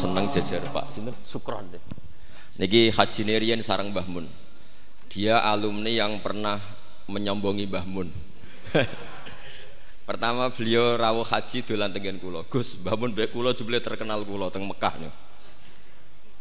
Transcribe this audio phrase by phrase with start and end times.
[0.00, 1.82] seneng jajar Pak sinten Sukron deh.
[2.56, 4.24] Niki Haji Nerian sarang Mbah Mun.
[5.12, 6.56] Dia alumni yang pernah
[7.04, 8.08] menyombongi Mbah Mun.
[10.08, 12.48] Pertama beliau rawuh haji dolan tengen kula.
[12.48, 15.12] Gus, Mbah Mun mbek kula jebule terkenal kula teng Mekah nih.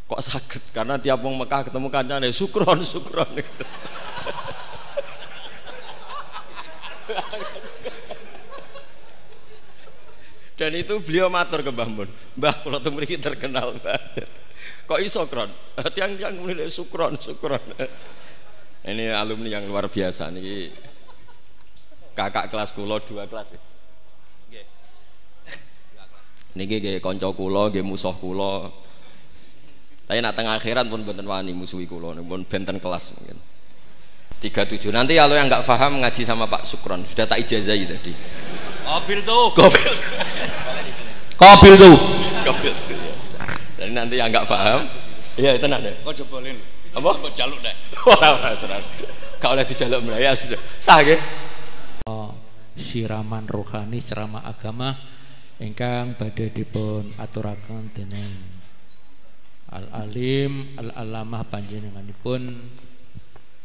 [0.07, 0.73] Kok sakit?
[0.73, 3.29] Karena tiap wong Mekah ketemu kancane Sukron, Sukron.
[10.59, 12.09] Dan itu beliau matur ke Mbah Mun.
[12.35, 14.27] Mbah kula tuh mriki terkenal banget.
[14.83, 15.47] Kok iso kron?
[15.95, 17.63] Tiang-tiang mulai sukron, sukron.
[18.83, 20.67] Ini alumni yang luar biasa nih.
[22.11, 23.55] Kakak kelas kulo dua kelas.
[24.51, 24.59] ya?
[26.59, 28.67] Niki nggih kanca kula, nggih musuh kula.
[30.11, 33.39] Tapi nak tengah akhiran pun benten wani musuhi kula, pun benten kelas mungkin.
[34.43, 34.91] 37.
[34.91, 38.11] Nanti kalau yang nggak paham ngaji sama Pak Sukron, sudah tak ijazahi tadi.
[38.89, 39.53] Mobil tuh.
[39.53, 39.93] Gobil.
[41.39, 41.95] Mobil tuh.
[42.43, 42.73] Gobil.
[42.75, 43.47] ya sudah.
[43.79, 44.83] Jadi nanti yang nggak paham,
[45.39, 45.91] iya itu nanti.
[46.03, 46.59] Kok jebolin?
[46.91, 47.09] Apa?
[47.15, 47.75] Kok jaluk deh.
[48.11, 48.83] Ora ora serang.
[49.39, 50.59] Kau oleh dijaluk Melayu sudah.
[50.75, 51.19] Sah nggih.
[52.79, 54.95] siraman rohani ceramah agama
[55.59, 58.39] ingkang badhe dipun aturaken dening
[59.69, 62.41] Al Alim Al Alamah panjenenganipun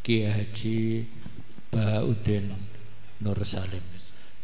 [0.04, 1.08] Ki Haji
[1.72, 2.52] Baudin
[3.24, 3.93] Nur Salim.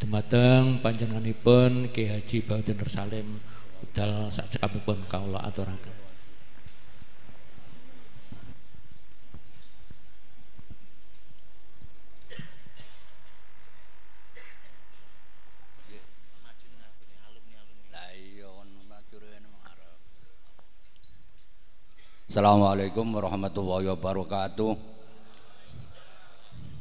[0.01, 3.37] Dumateng panjenenganipun Ki Haji Baudin Salim
[3.85, 5.93] udal sakcekapipun kawula aturaken.
[15.93, 16.01] Iya.
[22.25, 24.73] Assalamualaikum warahmatullahi wabarakatuh.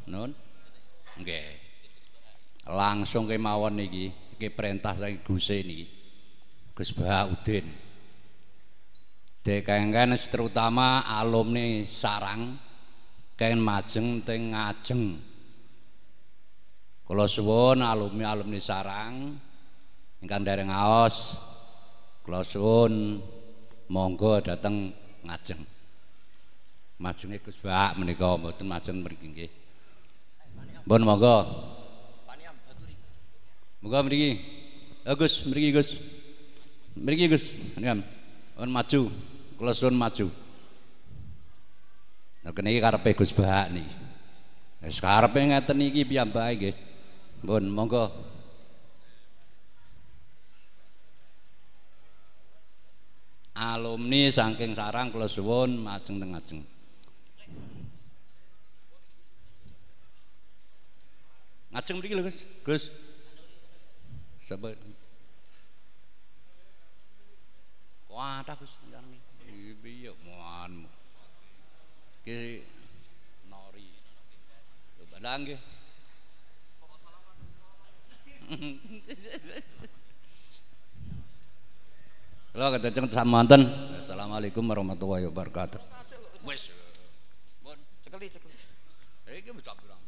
[0.09, 0.33] Nun.
[1.21, 1.60] Nggih.
[2.71, 5.87] Langsung kemawon niki, iki perintah saking Guse niki.
[6.71, 7.67] Gus Baudin.
[9.41, 12.55] Dekengken terutama alumni sarang
[13.35, 15.03] kengken majeng teng ngajeng.
[17.09, 19.35] Kula suwun alumni-alumni sarang
[20.23, 21.41] ingkang dereng ngaos
[22.23, 23.19] kula suwun
[23.91, 24.95] monggo dateng
[25.27, 25.65] ngajeng.
[27.01, 29.49] Majenge Gus Bak menika mboten majeng mriki.
[30.85, 31.39] Mbon monggo.
[33.81, 34.31] Monggo mriki.
[35.09, 35.97] Eh Gus, mriki Gus.
[36.97, 37.45] Mriki Gus.
[37.81, 38.05] Ngam.
[38.61, 39.09] On maju.
[39.57, 40.29] Kula suwun maju.
[42.45, 43.93] Nah kene iki karepe Gus Bak niki.
[44.85, 46.77] Wis karepe ngeten iki piyambake nggih.
[47.45, 48.05] Mbon monggo.
[53.61, 56.61] alumni saking sarang kula suwun majeng teng ngajeng.
[61.71, 62.39] Ngajeng mriki lho, Gus.
[62.65, 62.85] Gus.
[68.11, 69.79] Wadah Gus, jarang iki.
[69.79, 70.91] Piye mohon.
[72.27, 72.67] Ki
[73.47, 73.95] nori.
[74.99, 75.61] Coba nggih.
[82.51, 83.71] Halo, kadang samanten.
[84.03, 85.79] Assalamualaikum warahmatullahi wabarakatuh.
[86.43, 86.75] Wes.
[87.63, 88.59] Bon, cekeli cekeli.
[89.31, 90.00] Iki wis pirang-pirang.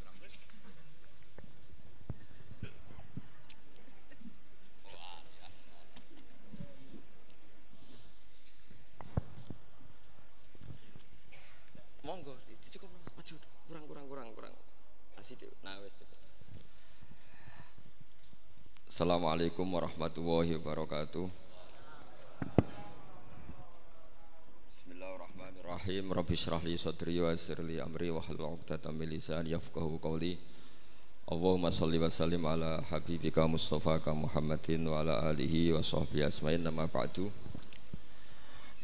[18.92, 21.24] Assalamualaikum warahmatullahi wabarakatuh.
[24.68, 26.12] Bismillahirrahmanirrahim.
[26.12, 30.36] Rabbi shrah li sadri wa yassir li amri wa hlul 'uqdatam min yafqahu qawli.
[31.24, 36.60] Allahumma shalli wa sallim ala habibika Mustafa ka Muhammadin wa ala alihi wa sahbihi asma'in
[36.60, 37.32] nama ba'du.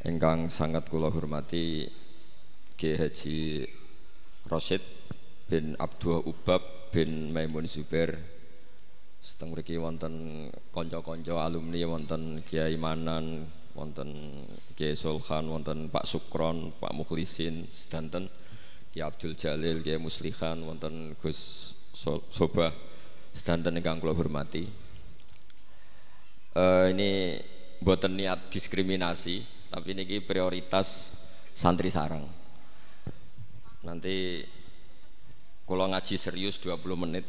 [0.08, 1.84] Engkang sangat kula hormati
[2.80, 3.68] Ki Haji
[4.48, 4.80] Rosid
[5.52, 8.37] bin Abdul Ubab bin Maimun Zubair
[9.18, 13.42] seteng mriki wonten kanca-kanca alumni wonten Kiai Manan
[13.74, 14.10] wonten
[14.78, 18.30] Kiai Sulhan wonten Pak Sukron Pak Mukhlisin sedanten
[18.94, 22.70] Kiai Abdul Jalil Kiai Muslihan wonten Gus So- Soba
[23.34, 24.62] sedanten ingkang kula hormati.
[26.54, 27.34] Eh, ini
[27.82, 31.14] mboten niat diskriminasi tapi niki prioritas
[31.54, 32.26] santri sarang
[33.86, 34.42] nanti
[35.62, 37.22] kalau ngaji serius 20 menit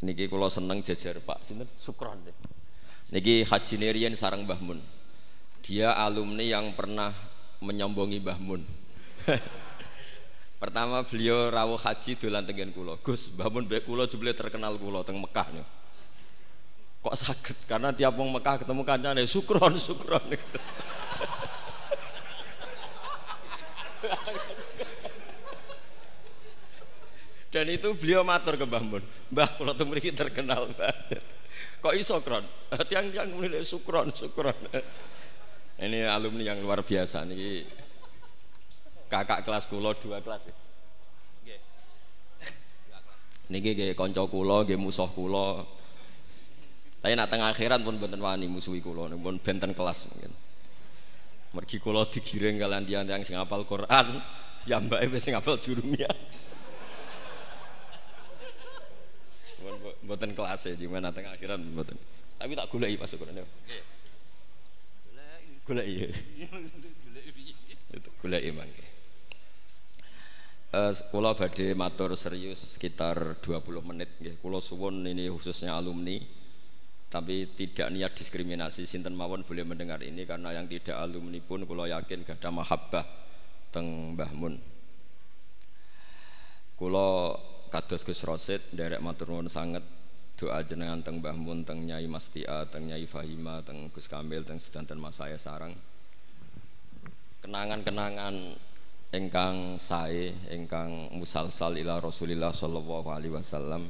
[0.00, 2.16] Niki kula seneng jajar Pak sinten Sukron.
[3.12, 4.80] Niki Haji Nerian sarang Mbah Mun.
[5.60, 7.12] Dia alumni yang pernah
[7.60, 8.64] menyombongi Mbah Mun.
[10.60, 12.96] Pertama beliau rawuh haji dolan tengen kula.
[13.04, 15.66] Gus, Mbah Mun bae kula jebule terkenal kula teng Mekah nih.
[17.00, 17.56] Kok sakit?
[17.68, 20.24] Karena tiap wong Mekah ketemu kancane Sukron, Sukron.
[27.50, 29.02] Dan itu beliau matur ke Mbah Mun.
[29.34, 30.94] Mbah kula tuh mriki terkenal Mbah.
[31.82, 32.46] Kok iso kron?
[32.70, 34.54] Tiang-tiang mulai sukron, sukron.
[35.80, 37.64] Ini alumni yang luar biasa nih.
[39.10, 40.46] Kakak kelas kula dua kelas.
[43.50, 45.66] Niki nggih kanca kula, nggih musuh kula.
[47.02, 50.30] Tapi nak tengah akhirat pun benten wani musuhi kula, pun benten kelas mungkin.
[51.56, 54.22] Mergi kula digiring kalian dia yang sing hafal Quran,
[54.70, 56.06] ya mbak wis sing hafal jurumia.
[60.10, 61.94] Mboten kelas ya, gimana tengah akhirat mboten.
[62.34, 63.14] Tapi tak goleki pas.
[63.14, 63.46] Goleki.
[65.62, 66.10] Goleki.
[67.94, 68.86] Itu goleki mangke.
[70.70, 74.42] Uh, kula badhe matur serius sekitar 20 menit nggih.
[74.42, 76.18] Kula suwun ini khususnya alumni
[77.10, 81.90] tapi tidak niat diskriminasi sinten mawon boleh mendengar ini karena yang tidak alumni pun kula
[81.90, 83.02] yakin gak ada mahabbah
[83.74, 84.54] teng Mbah Mun.
[86.78, 87.34] Kula
[87.70, 89.82] kados Gus Rosid derek matur nuwun sanget
[90.40, 94.56] doa jenengan teng Mbah Mun teng Nyai Mastia teng Nyai Fahima teng Gus Kamil teng
[94.56, 95.76] sedanten Mas saya sarang.
[97.44, 98.56] Kenangan-kenangan
[99.12, 103.84] engkang sae engkang musalsal ila Rasulillah sallallahu alaihi wasallam.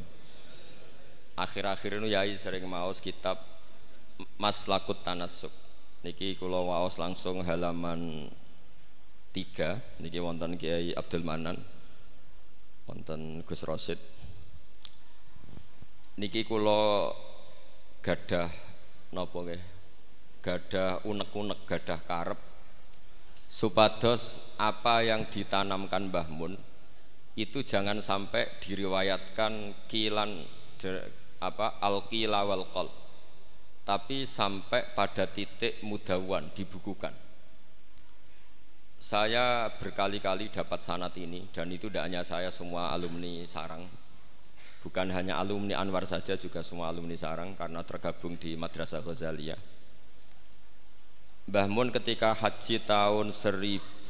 [1.39, 3.39] Akhir-akhir ini yai sering maos kitab
[4.43, 5.55] Maslakut Tanasuk
[6.03, 8.27] niki kula waos langsung halaman
[9.31, 9.79] tiga.
[10.03, 11.63] Niki wonten Kiai Abdul Manan
[12.91, 14.03] wonten Gus Rosid
[16.21, 17.09] niki kula
[18.05, 18.53] gadah
[19.17, 19.63] napa nggih?
[20.45, 22.41] Gadah unek-unek gadah karep.
[23.49, 26.55] Supados apa yang ditanamkan Mbah Mun
[27.41, 30.45] itu jangan sampai diriwayatkan kilan
[31.41, 32.89] apa alqila wal qol
[33.83, 37.17] tapi sampai pada titik mudawan dibukukan.
[39.01, 43.89] Saya berkali-kali dapat sanat ini dan itu tidak hanya saya semua alumni sarang
[44.81, 49.81] bukan hanya alumni Anwar saja juga semua alumni sarang karena tergabung di Madrasah Ghazaliyah
[51.51, 54.07] Mbah Mun ketika haji tahun 1421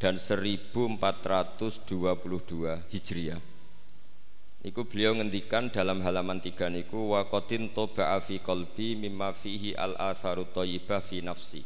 [0.00, 1.84] dan 1422
[2.88, 3.36] Hijriah.
[4.64, 10.00] Niku beliau ngendikan dalam halaman tiga niku wa qatin toba'a fi qalbi mimma fihi al
[10.00, 11.60] atharu thayyibah fi nafsi.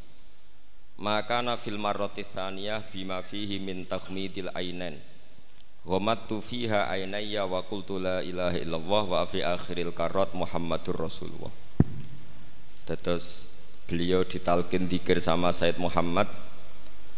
[0.98, 5.11] Maka na fil marrati tsaniyah bima fihi min takhmidil ainain.
[5.82, 11.50] Ghamattu fiha ainayya wa qultu la ilaha illallah wa fi akhiril karat Muhammadur Rasulullah.
[12.86, 13.50] Terus
[13.90, 16.30] beliau ditalkin dikir sama Said Muhammad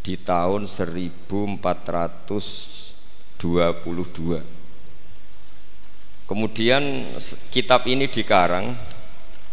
[0.00, 3.44] di tahun 1422.
[6.24, 7.12] Kemudian
[7.52, 8.72] kitab ini dikarang,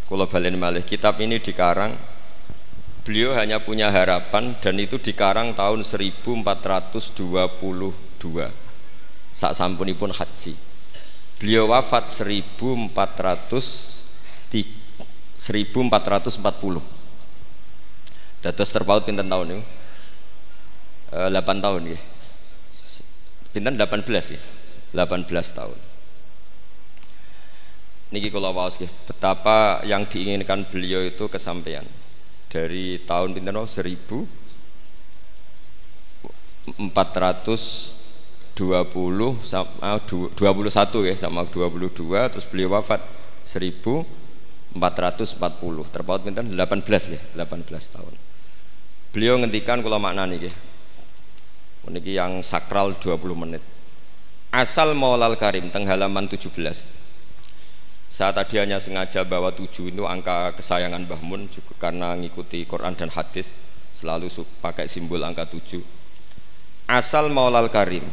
[0.07, 1.99] kalau balen malih, kitab ini dikarang,
[3.03, 8.60] beliau hanya punya harapan dan itu dikarang tahun 1422
[9.31, 10.53] saat sampunipun haji.
[11.39, 12.93] Beliau wafat 1403
[15.41, 17.01] 1440
[18.41, 19.61] dados terpaut pinten tahun
[21.09, 21.99] e, 8 tahun ya
[23.53, 23.73] pinten?
[23.77, 24.05] 18
[24.37, 24.41] ya
[24.93, 25.77] 18 tahun.
[28.11, 28.75] Niki kula waos
[29.07, 31.87] betapa yang diinginkan beliau itu kesampaian
[32.51, 33.55] dari tahun pinten
[38.61, 41.97] 1420 sama 21 ya sama 22
[42.29, 43.01] terus beliau wafat
[43.43, 44.21] 1000
[44.77, 48.13] 440 terpaut pinten 18 ya 18 tahun.
[49.11, 50.55] Beliau ngendikan kula maknani nggih.
[51.89, 53.59] Meniki yang sakral 20 menit.
[54.55, 57.01] Asal maulal karim teng halaman 17
[58.11, 62.91] saya tadi hanya sengaja bawa 7 itu angka kesayangan Mbah Mun juga karena ngikuti Quran
[62.91, 63.55] dan hadis
[63.95, 64.27] selalu
[64.59, 65.79] pakai simbol angka 7
[66.91, 68.03] asal maulal karim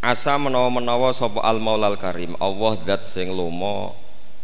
[0.00, 2.36] asa menawa-menawa sapa al maulal karim.
[2.40, 3.96] Allah zat sing lomo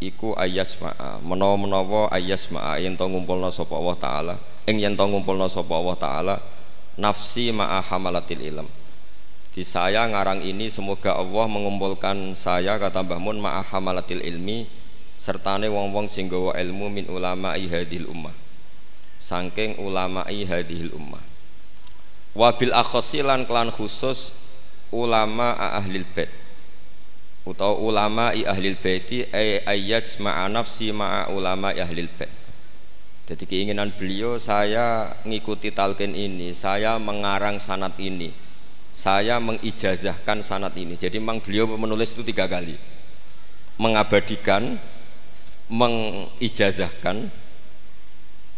[0.03, 1.23] iku ayasma'a.
[1.23, 4.35] Menawa-menawa ayasma'a yen to ngumpulna sapa Allah taala.
[4.67, 6.37] Ing yen to ngumpulna sapa Allah taala
[6.99, 8.69] nafsi ma'a hamalatil ilm.
[9.53, 14.65] Di saya ngarang ini semoga Allah mengumpulkan saya kata Mbah Mun ma'a hamalatil ilmi
[15.21, 18.33] sertane wong-wong sing gawa ilmu min ulama hadhil ummah.
[19.21, 21.21] Saking ulama hadhil ummah.
[22.33, 24.33] Wabil akhosilan klan khusus
[24.93, 26.29] ulama ahlil bait.
[27.43, 32.31] Utawa ulama i ahlil baiti ay ayyaj ma'a nafsi ma'a ulama i ahlil bait.
[33.27, 38.31] Jadi keinginan beliau saya ngikuti talqin ini saya mengarang sanat ini
[38.93, 41.01] saya mengijazahkan sanat ini.
[41.01, 42.77] Jadi memang beliau menulis itu tiga kali.
[43.81, 44.77] Mengabadikan
[45.73, 47.33] mengijazahkan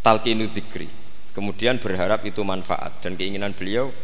[0.02, 0.90] talqinu dzikri.
[1.30, 3.94] Kemudian berharap itu manfaat dan keinginan beliau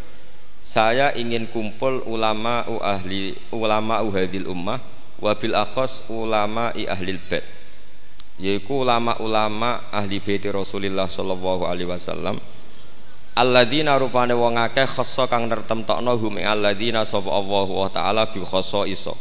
[0.60, 4.80] saya ingin kumpul ulama ahli ulama uhadil ummah
[5.20, 7.44] wabil akhos ulama i ahli bait.
[8.40, 12.40] Yaitu ulama-ulama ahli bait Rasulullah sallallahu alaihi wasallam.
[13.36, 18.88] Alladzina rupane wong akeh khassa kang nertemtokno hum alladzina sapa Allah wa taala bi khassa
[18.88, 19.12] iso.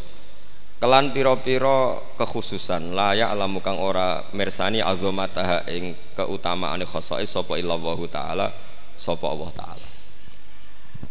[0.79, 8.47] Kelan pira-pira kekhususan layak alamu kang ora mirsani azamataha ing keutamaane khosoi sapa illallah taala
[8.95, 9.88] sapa Allah taala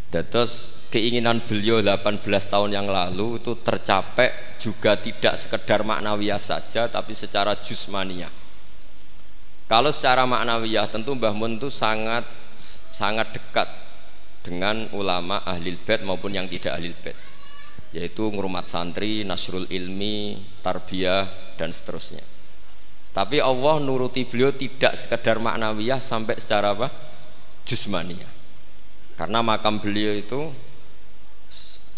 [0.09, 7.12] Dados keinginan beliau 18 tahun yang lalu itu tercapai juga tidak sekedar maknawiyah saja tapi
[7.12, 8.33] secara jusmania.
[9.69, 12.25] Kalau secara maknawiyah tentu Mbah Mun itu sangat
[12.88, 13.69] sangat dekat
[14.41, 17.17] dengan ulama ahli bait maupun yang tidak ahli bait
[17.93, 22.25] yaitu ngurmat santri, nasrul ilmi, tarbiyah dan seterusnya.
[23.12, 26.88] Tapi Allah nuruti beliau tidak sekedar maknawiyah sampai secara apa?
[27.65, 28.38] Jusmania.
[29.18, 30.54] Karena makam beliau itu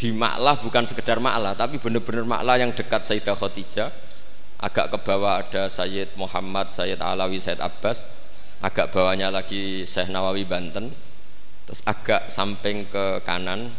[0.01, 3.93] di maklah bukan sekedar maklah tapi benar-benar maklah yang dekat Sayyidah Khadijah.
[4.61, 8.09] Agak ke bawah ada Sayyid Muhammad, Sayyid Alawi, Sayyid Abbas.
[8.65, 10.93] Agak bawahnya lagi Syekh Nawawi Banten.
[11.69, 13.73] Terus agak samping ke kanan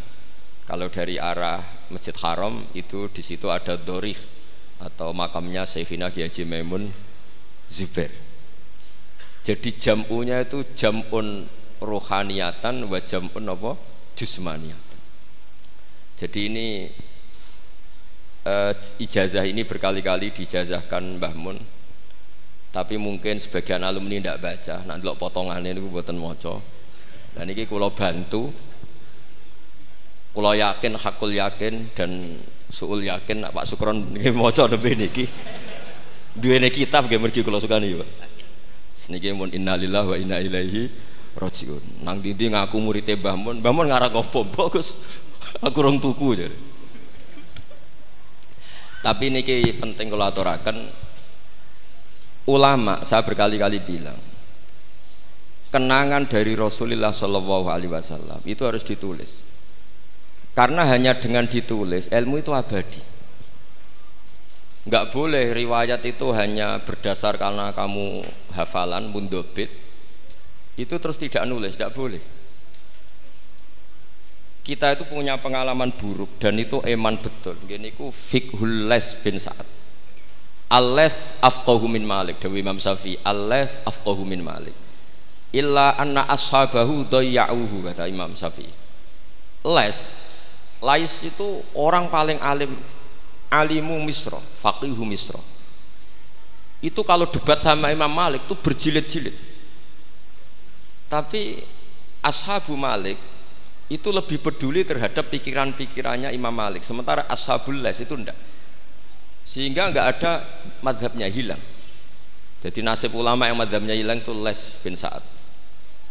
[0.69, 4.17] kalau dari arah Masjid Haram itu di situ ada Dorih
[4.81, 6.89] atau makamnya Sayyidina Haji Maimun
[7.69, 8.13] Zubair.
[9.41, 11.49] Jadi jamunya itu jamun
[11.81, 13.71] rohaniatan wa jamun apa?
[14.13, 14.99] Jusmaniatan.
[16.15, 16.67] Jadi ini
[18.45, 21.57] uh, ijazah ini berkali-kali dijazahkan Mbah Mun.
[22.71, 26.63] Tapi mungkin sebagian alumni tidak baca, nanti lo potongannya ini buatan moco.
[27.35, 28.47] Dan ini kalau bantu
[30.31, 32.39] Kulo yakin, hakul yakin dan
[32.71, 35.27] suul yakin Pak Sukron nggih maca nembe niki.
[36.31, 38.09] Duwene kitab nggih mergi kula sukani, Pak.
[38.95, 40.87] Seniki mun innalillahi wa inna ilaihi
[41.37, 42.03] rajiun.
[42.03, 44.97] Nang dindi ngaku murid Mbah Mun, Mbah Mun ngarang opo, Gus?
[45.59, 46.57] Aku rong tuku jadi.
[49.01, 50.77] Tapi niki penting kalau aturaken
[52.45, 54.17] ulama saya berkali-kali bilang
[55.73, 59.41] kenangan dari Rasulullah Shallallahu Alaihi Wasallam itu harus ditulis
[60.53, 63.01] karena hanya dengan ditulis ilmu itu abadi.
[64.85, 68.21] Enggak boleh riwayat itu hanya berdasar karena kamu
[68.53, 69.69] hafalan mundobit
[70.79, 72.21] itu terus tidak nulis, tidak boleh.
[74.61, 77.57] Kita itu punya pengalaman buruk dan itu eman betul.
[77.65, 79.65] Gini ku fikhul les bin Sa'ad.
[80.71, 83.19] Aleth afqahu min Malik Dewi Imam Syafi'i.
[83.25, 84.77] Aleth afqahu min Malik.
[85.51, 88.71] Illa anna ashabahu dayya'uhu kata Imam Syafi'i.
[89.65, 90.13] Les
[90.81, 92.73] Lais itu orang paling alim
[93.53, 95.37] alimu misro, faqihu misro.
[96.81, 99.50] Itu kalau debat sama Imam Malik itu berjilid-jilid.
[101.11, 101.59] Tapi
[102.23, 103.19] ashabu Malik
[103.91, 106.87] itu lebih peduli terhadap pikiran-pikirannya Imam Malik.
[106.87, 108.39] Sementara ashabul les itu enggak.
[109.43, 110.47] Sehingga enggak ada
[110.79, 111.59] madhabnya hilang.
[112.63, 115.19] Jadi nasib ulama yang madhabnya hilang itu les bin Sa'ad.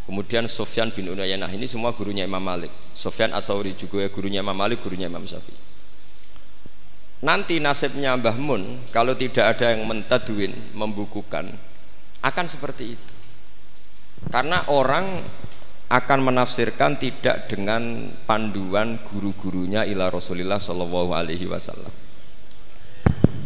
[0.05, 2.69] Kemudian Sofyan bin Unayanah ini semua gurunya Imam Malik.
[2.93, 5.57] Sofyan Asauri juga gurunya Imam Malik, gurunya Imam Syafi'i.
[7.21, 11.53] Nanti nasibnya Mbah Mun kalau tidak ada yang mentadwin, membukukan
[12.21, 13.20] akan seperti itu.
[14.29, 15.23] Karena orang
[15.91, 21.91] akan menafsirkan tidak dengan panduan guru-gurunya ila Rasulullah Shallallahu Alaihi Wasallam.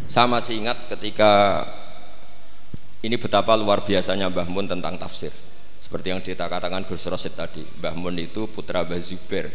[0.05, 1.65] Sama masih ingat ketika
[3.01, 5.33] ini betapa luar biasanya Mbah Mun tentang tafsir.
[5.81, 9.49] Seperti yang dikatakan Gus Rosid tadi Mbah Mun itu putra Mbah Zubair.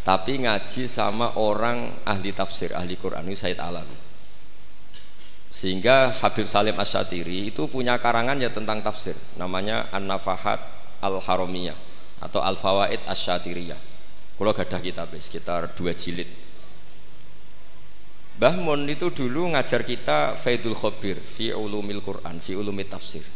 [0.00, 4.07] Tapi ngaji sama orang ahli tafsir ahli Quran ini Said Alam
[5.48, 10.60] sehingga Habib Salim Asyatiri itu punya karangan ya tentang tafsir namanya An-Nafahat
[11.00, 11.76] Al-Haramiyah
[12.20, 13.80] atau Al-Fawaid Asyatiriyah
[14.36, 16.28] kalau gadah kitab sekitar dua jilid
[18.38, 23.26] Mbah Mun itu dulu ngajar kita Faidul Khobir fi ulumil Quran fi ulumit tafsir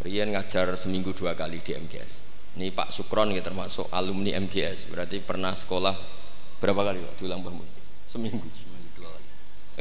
[0.00, 2.24] Rian ngajar seminggu dua kali di MGS.
[2.56, 4.88] Ini Pak Sukron ya termasuk alumni MGS.
[4.88, 5.92] Berarti pernah sekolah
[6.56, 7.68] berapa kali Pak diulang bangun?
[8.08, 8.40] Seminggu.
[8.40, 8.69] Seminggu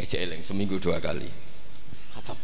[0.06, 0.36] kali.
[0.39, 1.27] Eh seminggu dua kali.
[2.15, 2.38] Hatam.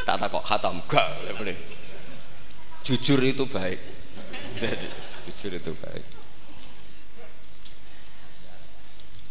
[0.00, 1.56] tak tak kok hatam gak boleh.
[2.82, 3.78] Jujur itu baik.
[4.58, 4.88] Jadi,
[5.28, 6.06] jujur itu baik.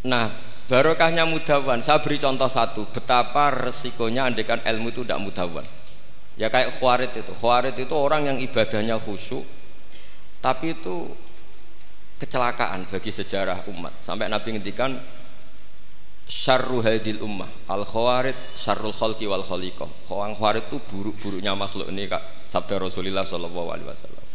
[0.08, 0.32] Nah,
[0.70, 5.66] barokahnya mudawan saya beri contoh satu betapa resikonya andekan ilmu itu tidak mudawan
[6.40, 9.44] ya kayak khawarid itu khawarid itu orang yang ibadahnya khusyuk
[10.46, 11.10] tapi itu
[12.20, 13.96] kecelakaan bagi sejarah umat.
[14.04, 15.00] Sampai Nabi ngendikan
[16.30, 19.88] syarru hadil ummah al khawarid syarrul khalqi wal khaliqah.
[20.12, 24.26] Orang khawarid itu buruk-buruknya makhluk ini kak sabda Rasulullah sallallahu alaihi wasallam.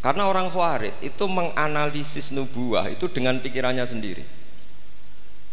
[0.00, 4.24] Karena orang khawarid itu menganalisis nubuah itu dengan pikirannya sendiri.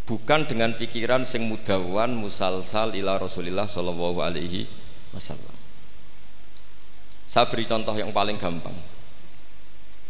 [0.08, 4.64] Bukan dengan pikiran sing mudawan musalsal ila Rasulullah sallallahu alaihi
[5.12, 5.52] wasallam.
[7.28, 8.97] Saya beri contoh yang paling gampang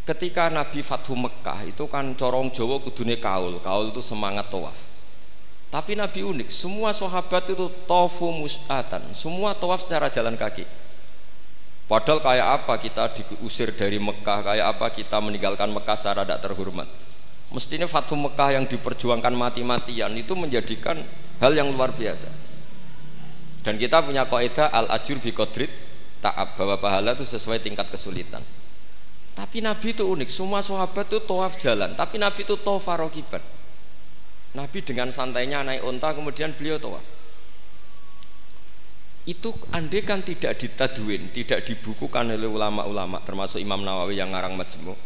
[0.07, 3.59] ketika Nabi Fathu Mekah itu kan corong Jawa kudune kaul.
[3.59, 4.87] Kaul itu semangat tawaf.
[5.67, 9.11] Tapi Nabi unik semua sahabat itu tofu mus'atan.
[9.11, 10.63] Semua tawaf secara jalan kaki.
[11.91, 16.87] Padahal kayak apa kita diusir dari Mekah kayak apa kita meninggalkan Mekah secara tidak terhormat?
[17.51, 20.99] Mestinya Fathu Mekah yang diperjuangkan mati-matian itu menjadikan
[21.43, 22.31] hal yang luar biasa.
[23.63, 25.71] Dan kita punya kaidah al ajur bi qadrit
[26.23, 28.39] ta'ab bahwa pahala itu sesuai tingkat kesulitan
[29.37, 33.37] tapi Nabi itu unik, semua sahabat itu tawaf jalan, tapi Nabi itu tawaf rokiban.
[34.57, 37.05] Nabi dengan santainya naik unta kemudian beliau tawaf.
[39.29, 44.97] Itu andai kan tidak ditadwin, tidak dibukukan oleh ulama-ulama termasuk Imam Nawawi yang ngarang majmu.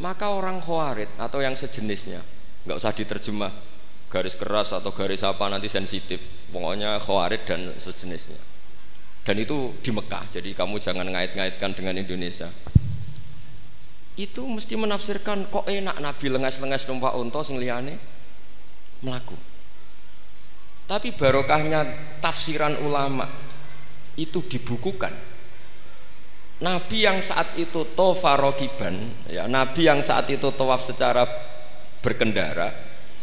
[0.00, 2.24] Maka orang khawarid atau yang sejenisnya
[2.64, 3.52] nggak usah diterjemah
[4.08, 6.48] garis keras atau garis apa nanti sensitif.
[6.48, 8.40] Pokoknya khawarid dan sejenisnya.
[9.20, 12.48] Dan itu di Mekah, jadi kamu jangan ngait-ngaitkan dengan Indonesia
[14.20, 17.96] itu mesti menafsirkan kok enak Nabi lengas-lengas numpak unta sing liyane?
[19.00, 19.50] Melaku
[20.90, 21.86] tapi barokahnya
[22.18, 23.30] tafsiran ulama
[24.18, 25.14] itu dibukukan.
[26.60, 31.24] Nabi yang saat itu tofa rokiban ya Nabi yang saat itu tawaf secara
[32.04, 32.68] berkendara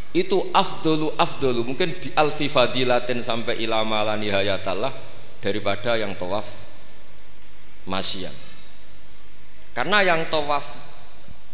[0.10, 4.90] itu afdolu afdolu mungkin bi alfi fadilatin sampai ilama la nihayatallah
[5.38, 6.50] daripada yang tawaf
[7.86, 8.34] masyian
[9.78, 10.66] karena yang tawaf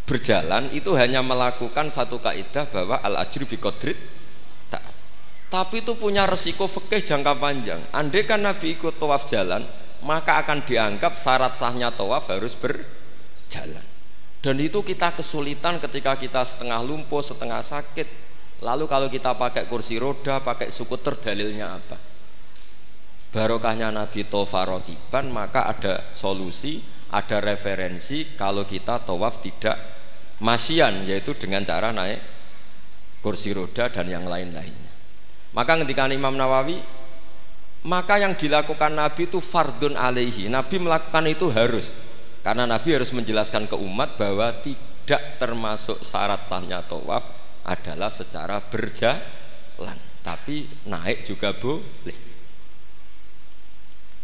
[0.04, 3.96] berjalan itu hanya melakukan satu kaidah bahwa al ajri bi qadrit
[5.54, 7.78] tapi itu punya resiko fikih jangka panjang.
[7.94, 9.62] Andai kan Nabi ikut tawaf jalan
[10.02, 13.86] maka akan dianggap syarat sahnya tawaf harus berjalan.
[14.42, 18.26] Dan itu kita kesulitan ketika kita setengah lumpuh setengah sakit.
[18.66, 22.02] Lalu kalau kita pakai kursi roda pakai suku terdalilnya apa?
[23.30, 26.82] Barokahnya Nabi Tofarokiban maka ada solusi
[27.13, 29.78] ada referensi kalau kita tawaf tidak
[30.41, 32.22] masian yaitu dengan cara naik
[33.24, 34.91] kursi roda dan yang lain-lainnya.
[35.54, 36.82] Maka ketika Imam Nawawi
[37.84, 40.48] maka yang dilakukan Nabi itu fardun alaihi.
[40.48, 41.91] Nabi melakukan itu harus.
[42.43, 47.24] Karena Nabi harus menjelaskan ke umat bahwa tidak termasuk syarat sahnya tawaf
[47.63, 50.00] adalah secara berjalan.
[50.24, 52.19] Tapi naik juga boleh.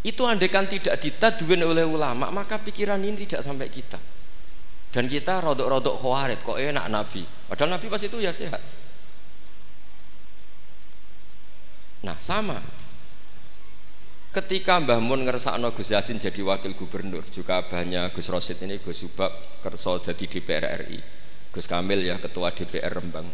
[0.04, 4.00] Itu andekan tidak ditadwin oleh ulama maka pikiran ini tidak sampai kita
[4.90, 7.22] dan kita rodok-rodok khawarid kok enak Nabi?
[7.46, 8.62] Padahal Nabi pas itu ya sehat.
[12.02, 12.58] Nah sama.
[14.30, 19.02] Ketika Mbah Mun ngersakno Gus Yasin jadi wakil gubernur juga banyak Gus Rosid ini Gus
[19.02, 19.34] Subab
[19.66, 21.02] kerso jadi DPR RI
[21.50, 23.26] Gus Kamil ya ketua DPR Rembang.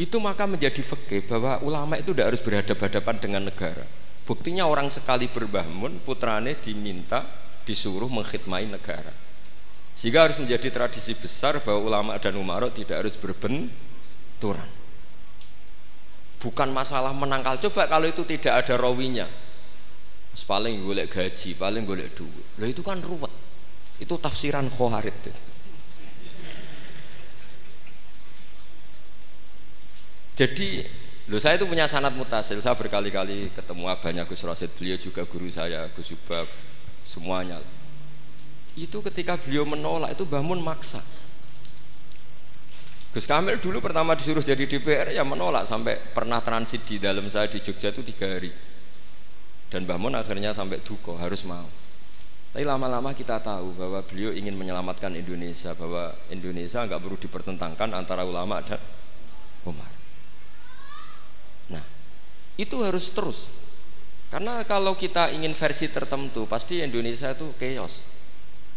[0.00, 3.84] Itu maka menjadi fakih bahwa ulama itu tidak harus berhadapan-hadapan dengan negara.
[4.24, 7.28] Buktinya orang sekali berbangun putrane diminta
[7.68, 9.21] disuruh mengkhidmai negara
[9.92, 14.68] sehingga harus menjadi tradisi besar bahwa ulama dan umarok tidak harus berbenturan.
[16.40, 17.60] Bukan masalah menangkal.
[17.60, 19.28] Coba kalau itu tidak ada rawinya.
[20.32, 22.46] Paling golek gaji, paling golek duit.
[22.56, 23.30] Loh itu kan ruwet.
[24.00, 25.14] Itu tafsiran khoharid.
[30.32, 30.68] Jadi
[31.30, 35.46] Loh saya itu punya sanat mutasil, saya berkali-kali ketemu abahnya Gus Rosid, beliau juga guru
[35.46, 36.50] saya, Gus Subab,
[37.06, 37.62] semuanya
[38.76, 41.02] itu ketika beliau menolak itu bangun maksa.
[43.12, 47.44] Gus Kamil dulu pertama disuruh jadi DPR ya menolak sampai pernah transit di dalam saya
[47.44, 48.48] di Jogja itu tiga hari.
[49.68, 51.68] Dan bangun akhirnya sampai duko harus mau.
[52.52, 58.24] Tapi lama-lama kita tahu bahwa beliau ingin menyelamatkan Indonesia bahwa Indonesia nggak perlu dipertentangkan antara
[58.24, 58.80] ulama dan
[59.68, 59.88] Umar.
[61.68, 61.84] Nah
[62.56, 63.48] itu harus terus.
[64.32, 68.11] Karena kalau kita ingin versi tertentu pasti Indonesia itu chaos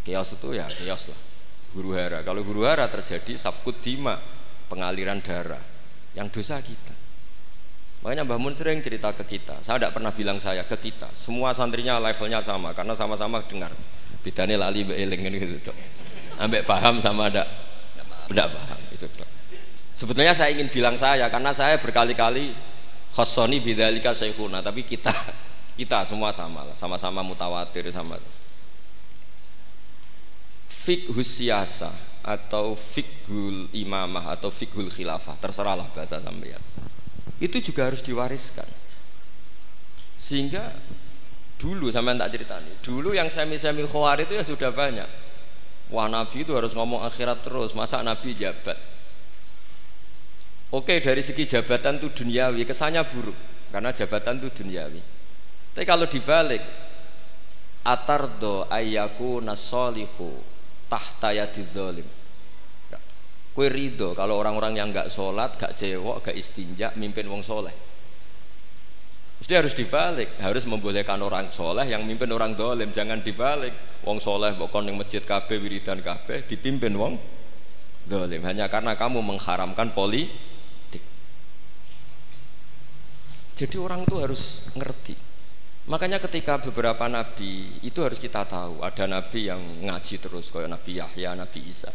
[0.05, 1.19] Kios itu ya kios lah.
[1.73, 2.21] Guru hara.
[2.21, 4.21] Kalau guru hara terjadi safkut dima,
[4.69, 5.59] pengaliran darah.
[6.13, 6.93] Yang dosa kita.
[8.05, 9.65] Makanya Mbah Mun sering cerita ke kita.
[9.65, 11.09] Saya tidak pernah bilang saya ke kita.
[11.11, 13.73] Semua santrinya levelnya sama karena sama-sama dengar.
[14.21, 15.77] Bidane lali eling gitu dok.
[16.37, 17.49] Ambek paham sama ada
[18.29, 19.29] tidak paham itu dok.
[19.97, 22.53] Sebetulnya saya ingin bilang saya karena saya berkali-kali
[23.15, 25.09] khosoni bidalika syekhuna tapi kita
[25.79, 28.19] kita semua sama lah sama-sama mutawatir sama
[30.85, 31.89] fikhus siasa
[32.21, 35.33] atau fikhul imamah atau fikhul khilafah.
[35.41, 36.61] Terserahlah bahasa sampean
[37.41, 38.67] itu juga harus diwariskan.
[40.15, 40.71] Sehingga
[41.59, 45.07] dulu sama tak cerita nih dulu yang semi-semi khawar itu ya sudah banyak.
[45.89, 47.73] Wah nabi itu harus ngomong akhirat terus.
[47.77, 48.77] Masa nabi jabat?
[50.73, 52.65] Oke dari segi jabatan itu duniawi.
[52.65, 53.37] Kesannya buruk
[53.69, 55.01] karena jabatan itu duniawi.
[55.75, 56.63] Tapi kalau dibalik
[57.85, 60.54] atardo ayyaku nasolihu
[60.87, 62.07] tahta yadidzolim
[63.55, 67.71] kue ridho kalau orang-orang yang nggak sholat, gak cewek, gak istinja, mimpin wong soleh
[69.35, 73.75] Mesti harus dibalik, harus membolehkan orang soleh yang mimpin orang dolim, jangan dibalik.
[74.07, 77.19] Wong soleh bokon yang masjid kabe wiridan kabe dipimpin wong
[78.07, 81.03] dolim hanya karena kamu mengharamkan politik.
[83.59, 85.24] Jadi orang itu harus ngerti.
[85.85, 90.97] Makanya ketika beberapa nabi itu harus kita tahu ada nabi yang ngaji terus kayak Nabi
[90.97, 91.93] Yahya, Nabi Isa.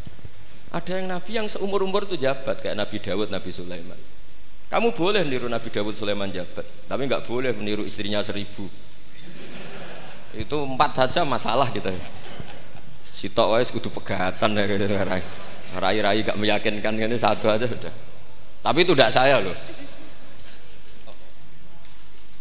[0.70, 3.98] Ada yang nabi yang seumur umur itu jabat kayak Nabi Dawud, Nabi Sulaiman.
[4.70, 8.70] Kamu boleh meniru Nabi Dawud Sulaiman jabat, tapi nggak boleh meniru istrinya seribu.
[10.38, 11.90] Itu empat saja masalah kita.
[13.11, 15.22] Sitok wais kudu pegatan ya gitu rai.
[15.70, 17.94] Rai-rai gak meyakinkan ini satu aja sudah.
[18.62, 19.55] Tapi itu tidak saya loh.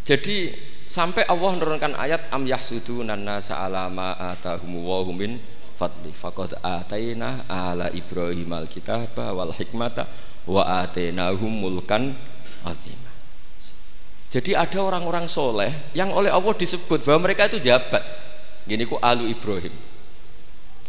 [0.05, 4.73] Jadi sampai Allah menurunkan ayat am yahsuduna nasa ala ma atahum
[5.13, 5.37] min
[5.77, 10.09] fadli faqad ataina ala ibrahim alkitaba wal hikmata
[10.49, 12.17] wa atainahum mulkan
[12.65, 13.13] azimah.
[14.29, 18.01] Jadi ada orang-orang soleh yang oleh Allah disebut bahwa mereka itu jabat.
[18.69, 19.73] Gini ku alu Ibrahim.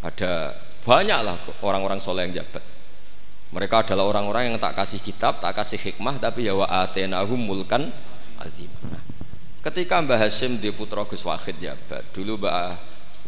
[0.04, 0.52] Ada
[0.84, 2.60] banyaklah orang-orang soleh yang jabat.
[3.50, 7.88] Mereka adalah orang-orang yang tak kasih kitab, tak kasih hikmah, tapi ya wa atenahum mulkan
[8.36, 8.99] azimah.
[9.60, 12.76] Ketika Mbah Hashim di putra Gus Wahid jabat, dulu Mbah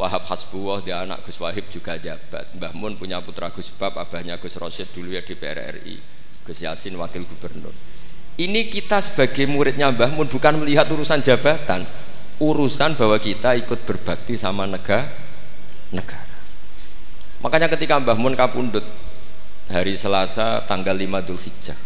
[0.01, 2.49] Wahab Hasbuwah dia anak Gus Wahib juga jabat.
[2.57, 6.23] Mbah Mun punya putra Gus Bab, abahnya Gus Rosyid dulu ya di PRRI.
[6.42, 7.71] Gus Yasin wakil gubernur
[8.40, 11.85] ini kita sebagai muridnya Mbah Mun bukan melihat urusan jabatan
[12.42, 15.07] urusan bahwa kita ikut berbakti sama negara
[15.95, 16.35] negara
[17.45, 18.85] makanya ketika Mbah Mun kapundut
[19.71, 21.79] hari Selasa tanggal 5 Dhul Hijjah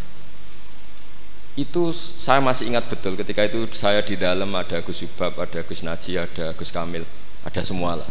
[1.57, 3.16] itu saya masih ingat betul.
[3.16, 7.03] Ketika itu saya di dalam ada Gus Subab, ada Gus Naji, ada Gus Kamil,
[7.42, 8.09] ada semua lah.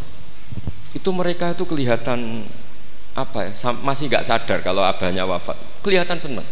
[0.98, 2.50] Itu mereka itu kelihatan
[3.16, 5.56] apa ya masih nggak sadar kalau abahnya wafat.
[5.86, 6.48] Kelihatan senang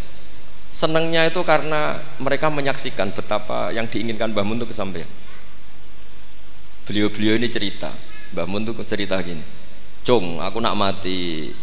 [0.74, 5.06] senangnya itu karena mereka menyaksikan betapa yang diinginkan Mbah Mun itu kesampaian
[6.90, 7.94] beliau-beliau ini cerita.
[8.34, 9.46] Mbah Mun itu cerita gini
[10.04, 11.54] Cung aku nak mati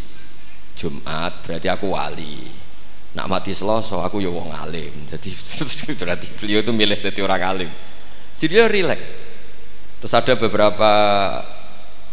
[0.78, 2.48] Jumat berarti aku wali
[3.10, 4.92] nak mati Selasa aku ya wong alim.
[5.10, 5.30] Jadi
[6.00, 7.70] berarti beliau itu milih jadi orang alim.
[8.38, 9.28] Jadi dia rileks
[10.00, 10.90] terus ada beberapa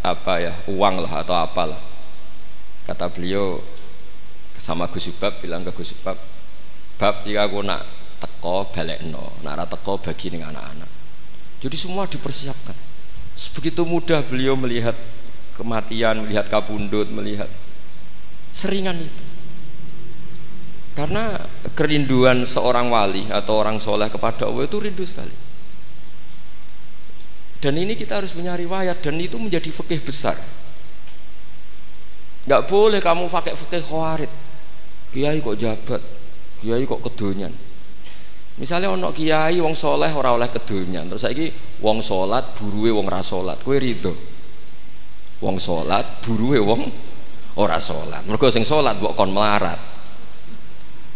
[0.03, 1.79] apa ya uang lah atau apalah.
[2.83, 3.61] Kata beliau
[4.57, 6.17] sama Gus Subab bilang ke Gus Subab
[6.97, 7.85] bab jika aku nak
[8.17, 10.91] teko balik no nak teko bagi dengan anak-anak.
[11.61, 12.75] Jadi semua dipersiapkan.
[13.37, 14.97] Sebegitu mudah beliau melihat
[15.53, 17.49] kematian melihat kabundut melihat
[18.53, 19.36] seringan itu
[20.97, 21.37] karena
[21.77, 25.29] kerinduan seorang wali atau orang soleh kepada Allah itu rindu sekali.
[27.61, 30.33] Dan ini kita harus punya riwayat dan itu menjadi fikih besar.
[32.49, 34.31] Nggak boleh kamu pakai fakih khawarid
[35.13, 36.01] kiai kok jabat
[36.65, 37.53] kiai kok kedonyan.
[38.57, 43.21] Misalnya ono kiai wong soleh ora oleh kedonyan terus lagi wong solat buruwe wong ra
[43.21, 44.17] solat kowe rido
[45.45, 46.81] wong solat buruwe wong
[47.61, 48.25] ora solat.
[48.25, 49.96] Mergo sing solat kon melarat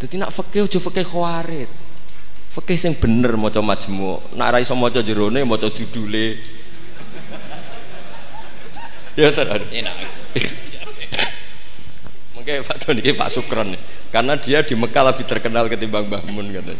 [0.02, 1.70] dadi nak fakih aja fakih khawarid
[2.50, 6.42] fakih sing bener maca majmu nak ra iso maca jerone maca judule
[9.20, 9.96] ya tenan enak
[12.42, 13.70] Mungkin Pak Tony Pak Sukron
[14.10, 16.74] karena dia di Mekah lebih terkenal ketimbang Mbah Mun katanya.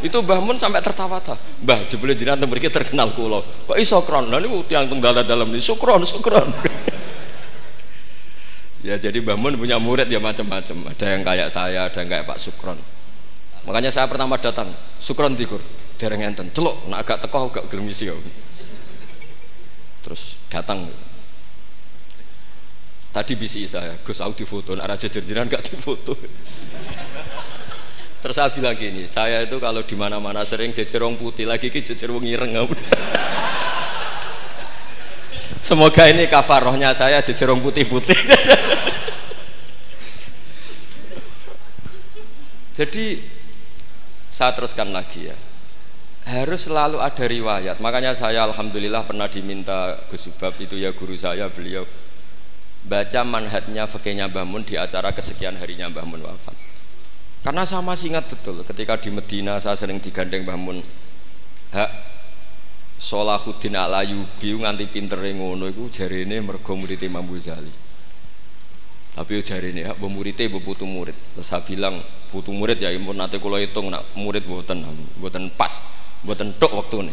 [0.00, 1.36] Itu Mbah Mun sampai tertawa-tawa.
[1.60, 3.44] Mbah jebule jenengan teng mriki terkenal kula.
[3.68, 4.32] Kok iso kron?
[4.32, 6.48] Lah niku tiyang teng dalam ini Sukron, Sukron.
[8.84, 10.92] ya jadi Mbah Mun punya murid ya macam-macam.
[10.92, 12.76] Ada yang kayak saya, ada yang kayak Pak Sukron.
[13.64, 14.68] Makanya saya pertama datang,
[15.00, 15.58] Sukron dikur,
[15.96, 16.52] dereng enten.
[16.52, 17.88] Celuk, nak agak teko agak gelem
[20.04, 20.84] Terus datang
[23.14, 26.18] Tadi bisi saya, Gus aku foto, nak raja jerjeran gak foto.
[28.18, 32.10] Terus saya bilang gini, saya itu kalau di mana-mana sering jejer putih, lagi ki jejer
[32.10, 32.58] wong ireng.
[35.64, 38.12] Semoga ini kafarohnya saya jejer wong putih-putih.
[42.76, 43.24] Jadi
[44.28, 45.36] saya teruskan lagi ya.
[46.28, 47.80] Harus selalu ada riwayat.
[47.80, 51.88] Makanya saya alhamdulillah pernah diminta Gus Subab itu ya guru saya beliau
[52.84, 56.52] baca manhatnya fakihnya Mbah di acara kesekian harinya Mbah wafat
[57.40, 60.60] Karena saya masih ingat betul ketika di Medina saya sering digandeng Mbah
[63.04, 67.68] Solahuddin Al-Ayubi nganti pinter ngono iku jarene mergo murid Imam Ghazali.
[69.12, 71.12] Tapi jarene hak muridé mbok putu murid.
[71.36, 72.00] Terus saya bilang
[72.32, 74.80] putu murid ya impun nate kula hitung nak murid mboten
[75.20, 75.84] mboten pas,
[76.24, 77.12] mboten tok waktune.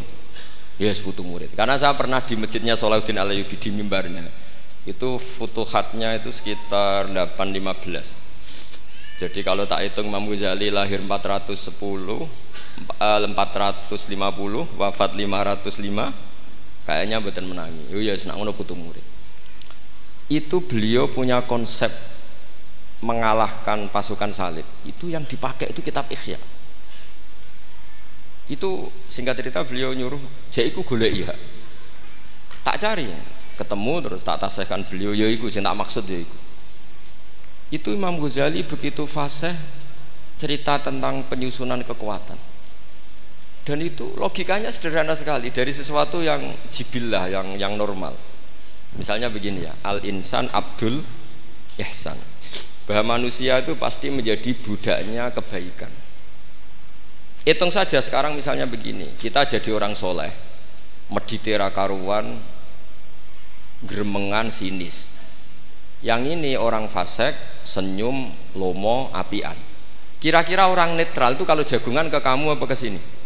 [0.80, 1.52] Yes putu murid.
[1.60, 4.24] Karena saya pernah di masjidnya Solahuddin Al-Ayubi di mimbarnya.
[4.88, 8.32] Itu futuhatnya itu sekitar 815
[9.22, 11.78] jadi kalau tak hitung Imam Ghazali lahir 410,
[13.00, 16.14] 450, eh, wafat 505,
[16.88, 17.92] kayaknya betul menangi.
[17.94, 19.04] Oh iya, senang ngono putu murid.
[20.32, 21.92] Itu beliau punya konsep
[23.04, 24.66] mengalahkan pasukan salib.
[24.88, 26.40] Itu yang dipakai itu kitab Ikhya.
[28.48, 30.22] Itu singkat cerita beliau nyuruh,
[30.54, 31.34] "Jaiku golek iya."
[32.62, 33.10] Tak cari,
[33.58, 36.52] ketemu terus tak tasehkan beliau, ya iku tak maksud ya iku
[37.72, 39.56] itu Imam Ghazali begitu fasih
[40.36, 42.36] cerita tentang penyusunan kekuatan
[43.62, 45.54] dan itu logikanya sederhana sekali.
[45.54, 48.18] Dari sesuatu yang jibillah yang yang normal.
[48.98, 51.06] Misalnya begini ya al insan abdul
[51.78, 52.18] ihsan.
[52.90, 55.94] Bahwa manusia itu pasti menjadi budaknya kebaikan.
[57.46, 60.30] Hitung saja sekarang misalnya begini kita jadi orang soleh
[61.14, 62.42] meditera karuan
[63.86, 65.14] gremengan sinis.
[66.02, 69.54] Yang ini orang fasek senyum lomo apian.
[70.18, 73.21] Kira-kira orang netral itu kalau jagungan ke kamu apa ke sini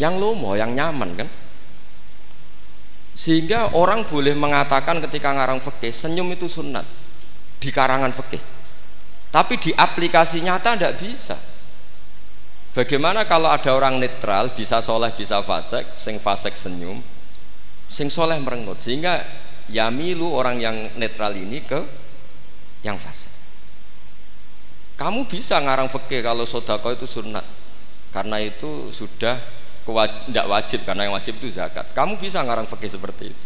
[0.00, 1.28] yang lomo yang nyaman kan?
[3.12, 6.84] Sehingga orang boleh mengatakan ketika ngarang fikih senyum itu sunat.
[7.60, 8.40] Di karangan fikih.
[9.28, 11.36] Tapi di aplikasi nyata tidak bisa.
[12.72, 17.04] Bagaimana kalau ada orang netral bisa soleh bisa fasek sing fasek senyum
[17.88, 18.80] sing soleh merengut.
[18.80, 19.20] Sehingga
[19.68, 21.80] yamilu orang yang netral ini ke
[22.80, 23.42] yang fase
[25.02, 27.42] kamu bisa ngarang fikih kalau sodako itu sunat.
[28.14, 29.34] Karena itu sudah
[29.82, 31.90] tidak wajib karena yang wajib itu zakat.
[31.94, 33.44] Kamu bisa ngarang fikih seperti itu.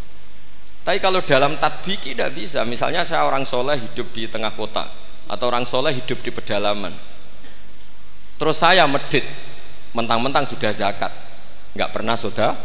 [0.85, 2.63] Tapi kalau dalam tadbiki tidak bisa.
[2.63, 4.87] Misalnya saya orang soleh hidup di tengah kota
[5.27, 6.93] atau orang soleh hidup di pedalaman.
[8.37, 9.25] Terus saya medit
[9.91, 11.11] mentang-mentang sudah zakat.
[11.75, 12.55] Nggak pernah sudah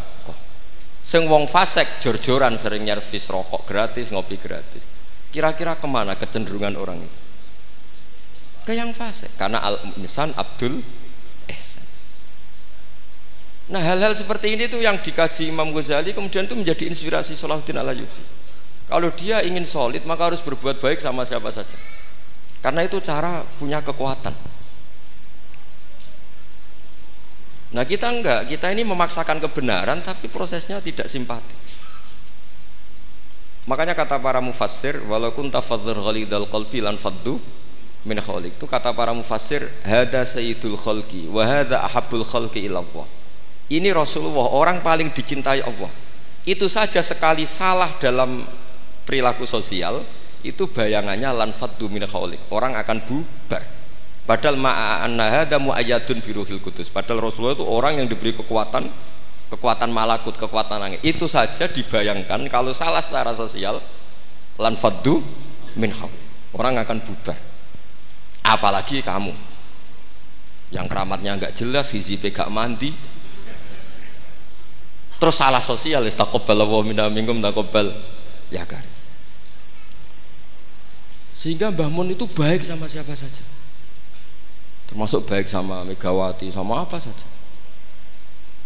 [1.02, 4.86] Sing wong fasek jor-joran sering nyervis rokok gratis, ngopi gratis.
[5.34, 7.18] Kira-kira ke mana kecenderungan orang itu?
[8.62, 10.78] Ke yang fasek, karena al insan Abdul
[11.50, 11.81] Ihsan.
[13.72, 17.88] Nah hal-hal seperti ini tuh yang dikaji Imam Ghazali kemudian itu menjadi inspirasi Salahuddin al
[17.88, 18.20] Ayyubi.
[18.84, 21.80] Kalau dia ingin solid maka harus berbuat baik sama siapa saja.
[22.60, 24.36] Karena itu cara punya kekuatan.
[27.72, 31.56] Nah kita enggak, kita ini memaksakan kebenaran tapi prosesnya tidak simpati.
[33.64, 37.40] Makanya kata para mufassir, walaupun tafadzur ghalidal qalbi lan faddu
[38.04, 38.60] min khaliq.
[38.60, 43.21] Itu kata para mufassir, hada sayyidul khalqi wa hada ahabbul khalqi ilallah.
[43.72, 45.88] Ini Rasulullah, orang paling dicintai Allah.
[46.44, 48.44] Itu saja sekali salah dalam
[49.08, 50.04] perilaku sosial,
[50.44, 52.52] itu bayangannya lan faddu min khaliq.
[52.52, 53.62] Orang akan bubar
[54.22, 56.86] Padahal ma'anna hadza muayyadun biruhil kudus.
[56.86, 58.86] Padahal Rasulullah itu orang yang diberi kekuatan
[59.50, 61.00] kekuatan malakut, kekuatan angin.
[61.02, 63.82] Itu saja dibayangkan kalau salah secara sosial
[64.62, 65.20] lan faddu
[65.74, 65.90] min
[66.54, 67.38] Orang akan bubar.
[68.46, 69.34] Apalagi kamu
[70.70, 72.94] yang keramatnya nggak jelas, hizipe gak mandi.
[75.22, 77.94] Terus salah sosial, istaqabbal wa minna minkum taqabbal
[78.50, 78.82] ya kan.
[81.30, 83.46] Sehingga Mbah Mun itu baik sama siapa saja.
[84.90, 87.30] Termasuk baik sama Megawati sama apa saja.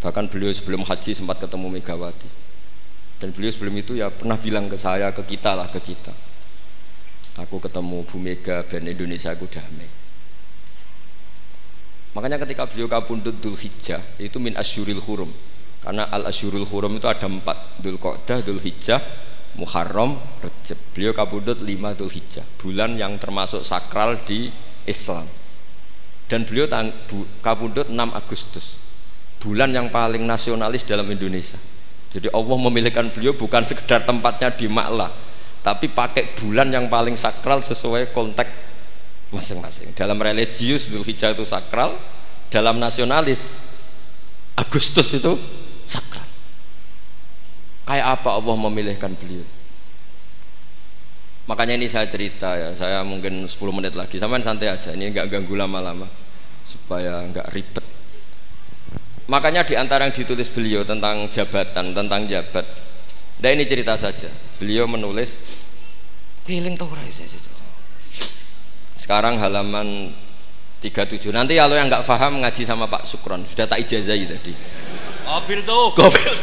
[0.01, 2.29] Bahkan beliau sebelum haji sempat ketemu Megawati.
[3.21, 6.17] Dan beliau sebelum itu ya pernah bilang ke saya ke kita lah ke kita.
[7.37, 9.93] Aku ketemu Bu Mega dan Indonesia aku damai.
[12.17, 15.29] Makanya ketika beliau kabundut Dul Hijjah itu min asyuril hurum
[15.87, 18.99] karena al asyurul hurum itu ada empat Dul Qodah, Dul Hijjah,
[19.55, 20.75] Muharram, Rejab.
[20.91, 24.51] Beliau kabundut lima Dul Hijjah bulan yang termasuk sakral di
[24.83, 25.23] Islam.
[26.27, 28.83] Dan beliau tang, bu, kabundut 6 Agustus
[29.39, 31.55] bulan yang paling nasionalis dalam Indonesia.
[32.11, 35.15] Jadi Allah memilihkan beliau bukan sekedar tempatnya di Maklah
[35.63, 38.51] tapi pakai bulan yang paling sakral sesuai konteks
[39.31, 39.95] masing-masing.
[39.95, 41.95] Dalam religius Dhul Hijjah itu sakral
[42.51, 43.59] dalam nasionalis
[44.55, 45.35] Agustus itu
[47.87, 49.47] kayak apa Allah memilihkan beliau?
[51.47, 54.19] Makanya ini saya cerita ya saya mungkin 10 menit lagi.
[54.19, 56.11] Sama santai aja ini nggak ganggu lama-lama
[56.67, 57.87] supaya nggak ribet.
[59.31, 62.67] Makanya di antara yang ditulis beliau tentang jabatan tentang jabat
[63.37, 64.27] nah ini cerita saja.
[64.59, 65.39] Beliau menulis
[66.47, 67.57] keliling tau itu
[68.97, 70.11] sekarang halaman
[70.83, 73.47] 37 nanti kalau yang nggak paham ngaji sama Pak Sukron.
[73.47, 74.51] Sudah tak ijazahi tadi.
[75.23, 75.95] Kobil tuh.
[75.95, 76.35] Kobil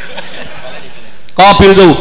[1.33, 1.93] Kobil tuh.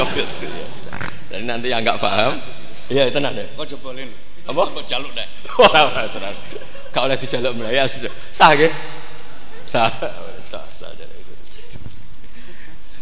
[0.00, 0.96] Kobil ya sudah.
[1.28, 2.40] jadi nanti yang nggak paham
[2.88, 4.08] iya tenang deh Kok jebolin.
[4.48, 4.62] Apa?
[4.72, 5.28] Kok jaluk deh.
[5.60, 6.32] Ora ora serang.
[6.88, 8.08] Gak oleh dijaluk mulai ya sudah.
[8.32, 8.72] Sah nggih?
[9.68, 9.92] Sah.
[10.40, 10.88] Sah sah.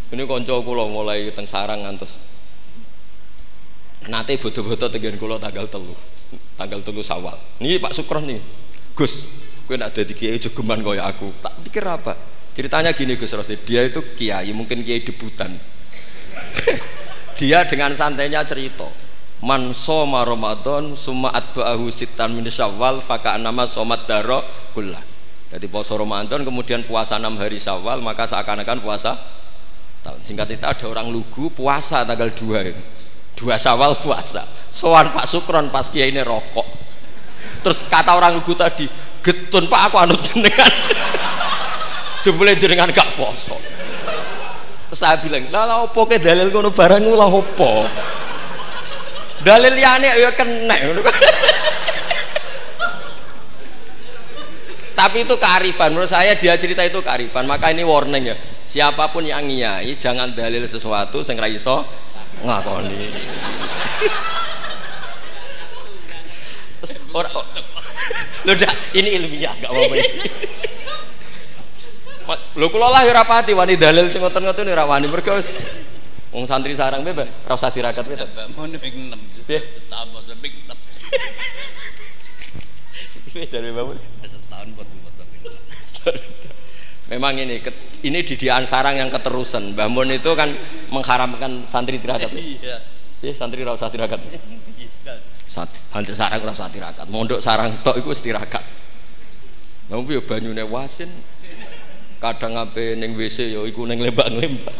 [0.06, 2.22] Ini konco kula mulai teng sarang ngantos
[4.06, 5.94] Nate bodo-bodo tegen kula tanggal telu
[6.54, 8.38] Tanggal telu sawal Ini Pak Sukron nih
[8.94, 9.26] Gus
[9.66, 12.14] Gue nak jadi kiai jogeman kaya aku Tak pikir apa
[12.54, 15.58] Ceritanya gini Gus Rosid Dia itu kiai Mungkin kiai debutan
[17.36, 18.88] Dia dengan santainya cerita.
[19.44, 24.40] Man soma Ramadan Suma atba'ahu sitan min syawal Faka nama somat daro
[24.72, 25.00] kullah.
[25.52, 29.12] Jadi puasa Ramadan Kemudian puasa 6 hari syawal Maka seakan-akan puasa
[30.00, 30.24] tahun.
[30.24, 32.82] Singkat itu ada orang lugu puasa tanggal 2 ini.
[33.36, 34.40] Dua sawal puasa.
[34.72, 36.64] Soan Pak Sukron pas kiai ini rokok.
[37.60, 38.88] Terus kata orang lugu tadi
[39.20, 40.72] getun Pak aku anut jenengan.
[42.24, 43.75] Jebule jenengan gak poso
[44.96, 47.84] saya bilang lah lah opo ke dalil kono barang lah opo?
[49.44, 50.76] Dalil liane ya kena.
[54.96, 55.92] Tapi itu kearifan.
[55.92, 57.44] Menurut saya dia cerita itu kearifan.
[57.44, 58.36] Maka ini warning ya.
[58.64, 61.84] Siapa pun yang ngiyai jangan dalil sesuatu sing ra iso
[62.40, 63.12] nglakoni.
[68.96, 69.94] Ini ilmiah gak apa-apa
[72.34, 75.54] lho kula lah ora pati wani dalil sing ngoten-ngoten ora wani mergo wis
[76.34, 78.26] wong santri sarang bebe ora usah dirakat bebe
[78.58, 79.46] Mau ping 6.
[79.46, 79.60] Piye?
[79.86, 80.74] Tambah ping 6.
[83.52, 84.72] dari bangun Setahun
[87.06, 87.62] Memang ini
[88.02, 89.78] ini didikan sarang yang keterusan.
[89.78, 90.50] Mbah Mun itu kan
[90.90, 92.34] mengharamkan santri tirakat.
[92.34, 92.82] Iya.
[93.22, 94.18] Ya, santri ora usah tirakat.
[95.46, 97.06] Santri sarang ora usah tirakat.
[97.06, 98.64] Mondok sarang tok iku wis tirakat.
[99.86, 101.06] Lah piye banyune wasin
[102.16, 104.74] kadang ape ning WC ya iku ning lembak-lembak.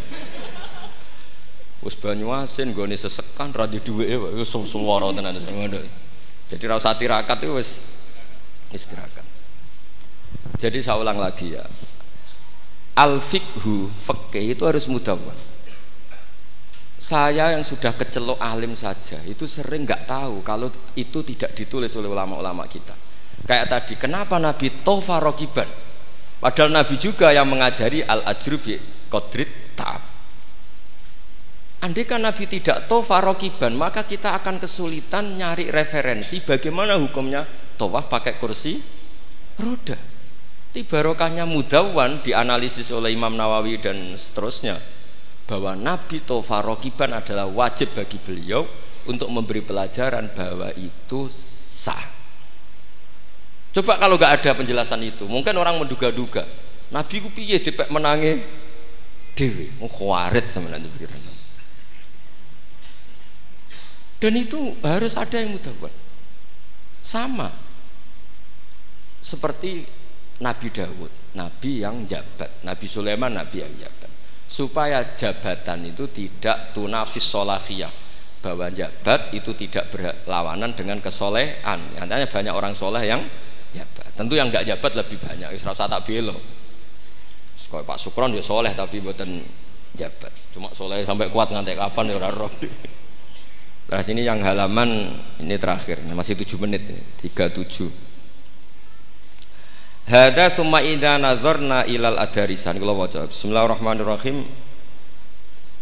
[1.85, 5.39] Wis banyu asin gone sesekan ra di dhuweke wis suwara tenan.
[6.47, 7.81] Jadi ra usah tirakat itu wis
[8.73, 9.27] tirakat.
[10.57, 11.63] Jadi saya ulang lagi ya.
[12.97, 15.37] Al fikhu fikih itu harus mudawwan.
[16.97, 22.09] Saya yang sudah kecelok alim saja itu sering nggak tahu kalau itu tidak ditulis oleh
[22.09, 22.97] ulama-ulama kita.
[23.45, 25.69] Kayak tadi, kenapa Nabi tofa rokiban?
[26.47, 28.63] Padahal Nabi juga yang mengajari al ajrub
[29.11, 29.99] kodrit ta'ab.
[31.83, 37.43] Andai kan Nabi tidak tofa rokiban, maka kita akan kesulitan nyari referensi bagaimana hukumnya
[37.75, 38.79] tawaf pakai kursi
[39.59, 39.99] roda
[40.85, 44.77] barokahnya mudawan dianalisis oleh Imam Nawawi dan seterusnya
[45.49, 48.67] bahwa Nabi Tofa Rokiban adalah wajib bagi beliau
[49.09, 52.16] untuk memberi pelajaran bahwa itu sah
[53.77, 56.49] coba kalau nggak ada penjelasan itu mungkin orang menduga-duga
[56.89, 58.41] Nabi ku piye dipek menangi
[59.37, 61.21] dewi mau khawarit sama nanti pikiran
[64.17, 65.93] dan itu harus ada yang mudawan
[67.05, 67.53] sama
[69.21, 69.83] seperti
[70.37, 74.11] Nabi Dawud, Nabi yang jabat, Nabi Sulaiman, Nabi yang jabat.
[74.47, 77.91] Supaya jabatan itu tidak tunafis solahiyah,
[78.45, 81.99] bahwa jabat itu tidak berlawanan dengan kesolehan.
[81.99, 83.27] Nyatanya banyak orang soleh yang
[83.75, 84.11] jabat.
[84.15, 85.55] Tentu yang nggak jabat lebih banyak.
[85.57, 86.37] Isra tak belo.
[87.57, 89.43] Sekolah Pak Sukron dia soleh tapi buatan
[89.97, 90.31] jabat.
[90.53, 92.53] Cuma soleh sampai kuat ngantek kapan ya roh.
[93.87, 96.99] Nah sini yang halaman ini terakhir, masih tujuh menit ini,
[97.31, 97.87] tujuh.
[100.11, 103.31] Hada summa idza nazarna ilal adarisan kula waca.
[103.31, 104.43] Bismillahirrahmanirrahim.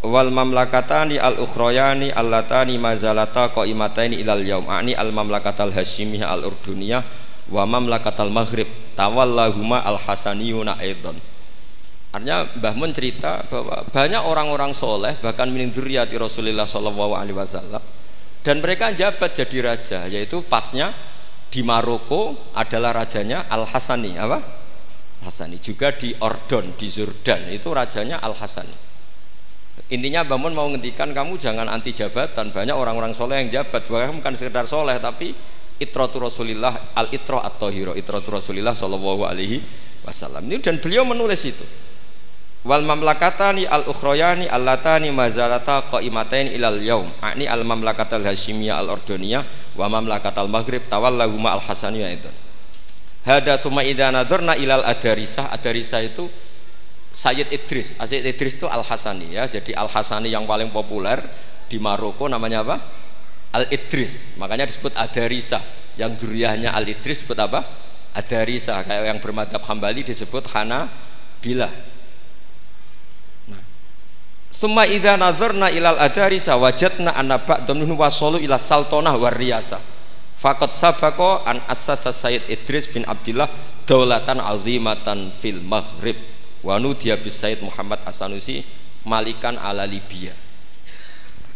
[0.04, 4.68] Wal mamlakatani al ukhrayani allatani mazalata qaimataini ilal yaum.
[4.68, 11.18] Ani al mamlakatal hasyimiyah al urduniyah wa mamlakatal maghrib tawallahuma al hasaniyuna aidan.
[12.14, 17.82] Artinya Mbah Mun cerita bahwa banyak orang-orang soleh bahkan min dzurriyyati Rasulullah sallallahu alaihi wasallam
[18.46, 20.94] dan mereka jabat jadi raja yaitu pasnya
[21.50, 24.38] di Maroko adalah rajanya Al Hasani apa?
[25.26, 28.84] Hasani juga di Ordon di Jordan itu rajanya Al Hasani
[29.92, 33.84] intinya bangun mau ngendikan kamu jangan anti jabatan banyak orang-orang soleh yang jabat.
[33.84, 35.36] Bahkan bukan sekedar soleh tapi
[35.80, 39.58] itratu Rasulillah al itro atau hiro itratu Rasulillah Shallallahu Alaihi
[40.06, 40.46] Wasallam.
[40.46, 41.64] Ini dan beliau menulis itu.
[42.64, 47.08] Wal mamlakatani al ukhroyani allatani mazalata qaimatain ilal yaum.
[47.20, 49.44] Ani al mamlakatal hasyimiyah al ordoniyah
[49.76, 52.30] wa mamlakatal maghrib tawallahuma al hasaniyah itu.
[53.24, 55.52] Hada thumma idza nadarna ilal adarisah.
[55.52, 56.28] Adarisah itu
[57.14, 57.94] Sayyid Idris.
[57.94, 59.46] Sayyid Idris itu Al Hasani ya.
[59.46, 61.22] Jadi Al Hasani yang paling populer
[61.70, 62.76] di Maroko namanya apa
[63.54, 65.62] Al Idris makanya disebut Adarisah
[65.94, 67.62] yang duriahnya Al Idris disebut apa?
[68.14, 70.86] Adarisa kayak yang bermadhab Hambali disebut Hana
[71.42, 71.66] Bila
[73.50, 73.62] nah.
[74.54, 79.82] Summa idza nazarna ilal adarisa wajadna anna ba'dhum minhum wasalu ila saltonah wariyasa
[80.44, 83.48] Fakat sabako an asasa Sayyid Idris bin Abdullah
[83.88, 86.20] daulatan azimatan fil maghrib.
[86.60, 88.60] Wanu dia bis Sayyid Muhammad Asanusi
[89.08, 90.36] malikan ala Libya.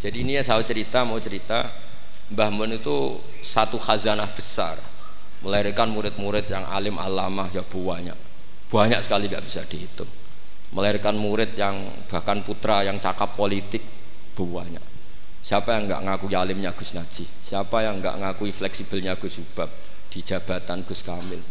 [0.00, 1.68] Jadi ini ya saya cerita mau cerita
[2.28, 4.76] Mbah Mun itu satu khazanah besar.
[5.38, 8.16] Melahirkan murid-murid yang alim alamah ya banyak.
[8.68, 10.10] Banyak sekali tidak bisa dihitung.
[10.74, 13.80] Melahirkan murid yang bahkan putra yang cakap politik
[14.38, 14.82] banyak.
[15.42, 19.66] Siapa yang nggak ngaku alimnya Gus Naji siapa yang nggak ngakui fleksibelnya Gus Ubab
[20.12, 21.42] di jabatan Gus Kamil?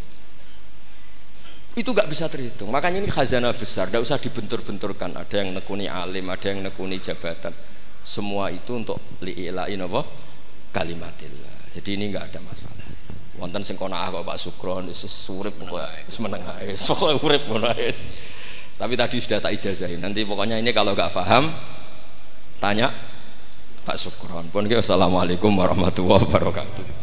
[1.78, 2.74] Itu nggak bisa terhitung.
[2.74, 3.90] Makanya ini khazanah besar.
[3.90, 5.14] Tidak usah dibentur-benturkan.
[5.14, 7.54] Ada yang nekuni alim ada yang nekuni jabatan.
[8.02, 10.02] Semua itu untuk li'ilain apa
[10.78, 11.74] kalimatillah.
[11.74, 12.86] Jadi ini nggak ada masalah.
[13.38, 16.42] Wonten sing kona kok Pak Sukron wis urip kok wis meneng
[16.74, 17.70] sok urip ngono
[18.78, 21.50] tapi tadi sudah tak ijazahin nanti pokoknya ini kalau nggak paham
[22.62, 22.94] tanya
[23.86, 26.97] Pak Sukron pun assalamualaikum warahmatullahi wabarakatuh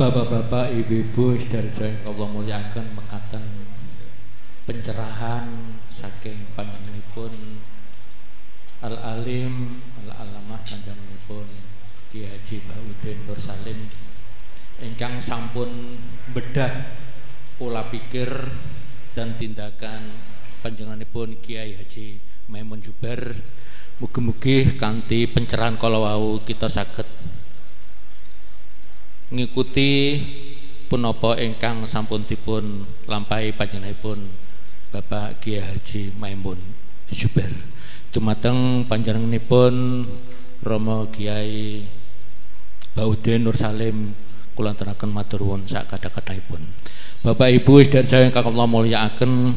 [0.00, 3.44] Bapak-bapak, ibu-ibu, dari saya Allah muliakan mekatan
[4.64, 5.44] pencerahan
[5.92, 7.28] saking panjenenganipun
[8.80, 11.44] Al Alim Al Alamah panjenenganipun
[12.08, 13.76] Ki Haji Baudin Nur Salim
[14.80, 15.68] ingkang sampun
[16.32, 16.96] bedah
[17.60, 18.32] pola pikir
[19.12, 20.00] dan tindakan
[20.64, 22.16] panjenenganipun Kiai Haji
[22.48, 23.36] Maimun Juber.
[24.00, 27.19] Mugi-mugi kanthi pencerahan kalau wau kita sakit
[29.40, 30.20] ngikuti
[30.92, 34.20] punapa ingkang sampun dipun lampahi panjenenganipun
[34.92, 36.60] Bapak Kiai Haji Maimun
[37.08, 37.48] Zubair.
[38.12, 40.04] Dumateng panjenenganipun
[40.60, 41.88] Romo Kiai
[42.92, 44.12] Baudin Nur Salim
[44.52, 46.60] kula aturaken matur nuwun sak kadha-kadhahipun.
[47.24, 49.56] Bapak Ibu sedherek ingkang kula mulyakaken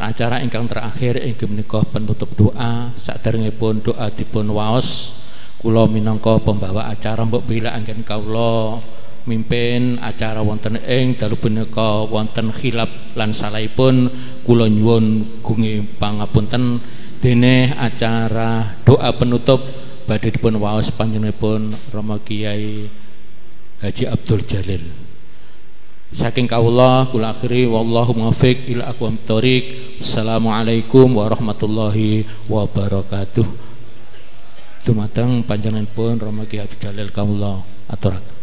[0.00, 5.19] acara ingkang terakhir inggih menika penutup doa saderengipun doa dipun waos
[5.60, 8.80] kula minangka pembawa acara mbok bila anggen kawula.
[9.28, 14.08] Mimpin acara wonten ing dalu punika wonten khilaf lan salahipun
[14.48, 16.80] kula nyuwun gungi pangapunten.
[17.20, 19.60] Dene acara doa penutup
[20.08, 22.88] badhe dipun waos panjenenganipun Rama Kiai
[23.84, 24.84] Haji Abdul Jalil.
[26.10, 29.64] Saking kawula kula akhiri wallahu muwaffiq ila aqwamit thoriq
[30.00, 33.69] assalamualaikum warahmatullahi wabarakatuh
[34.80, 37.60] dumateng panjenenganipun Rama Ki Habib Jalil kawula
[37.92, 38.40] aturaken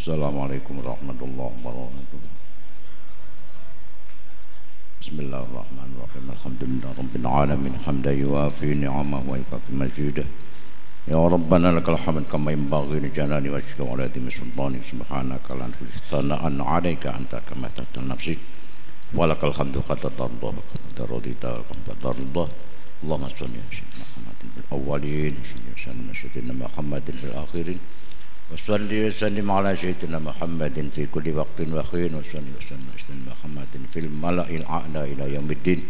[0.00, 2.20] Assalamualaikum warahmatullahi wabarakatuh.
[4.96, 6.24] Bismillahirrahmanirrahim.
[6.24, 10.24] Alhamdulillah Rabbil Alamin Hamda yuafi ni'amah wa yukafi majidah
[11.09, 17.03] يا ربنا لك الحمد كما ينبغي لجلال وجهك ولعظيم سلطانك سبحانك لا نقول ثناء عليك
[17.07, 18.37] أنت كما تحت نفسك
[19.13, 22.45] ولك الحمد حتى ترضى وقد رضيت وقد ترضى
[23.03, 25.33] اللهم صل على سيدنا محمد في الأولين
[25.73, 27.79] وصل على سيدنا محمد في الآخرين
[28.51, 33.99] وصل وسلم على سيدنا محمد في كل وقت وحين وصل وسلم على سيدنا محمد في
[34.05, 35.81] الملأ الأعلى إلى يوم الدين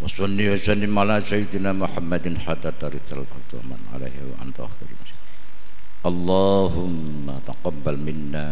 [0.00, 3.08] وصلي وسلم على سيدنا محمد حتى ترث
[3.70, 4.90] من عليه وأنت خير
[6.10, 8.46] اللهم تقبل منا